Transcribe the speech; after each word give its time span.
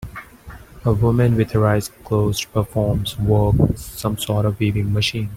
A 0.83 0.91
woman 0.91 1.35
with 1.35 1.51
her 1.51 1.67
eyes 1.67 1.89
closed 2.05 2.51
performs 2.51 3.19
work 3.19 3.53
some 3.77 4.17
sort 4.17 4.47
of 4.47 4.57
weaving 4.59 4.91
machine. 4.91 5.29